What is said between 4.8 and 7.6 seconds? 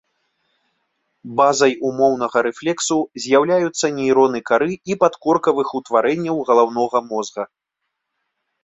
і падкоркавых утварэнняў галоўнага мозга.